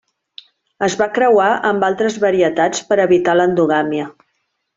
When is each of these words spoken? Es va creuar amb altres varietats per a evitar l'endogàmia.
Es 0.87 0.95
va 1.01 1.07
creuar 1.17 1.49
amb 1.71 1.85
altres 1.89 2.17
varietats 2.25 2.81
per 2.89 2.99
a 2.99 3.05
evitar 3.11 3.37
l'endogàmia. 3.39 4.09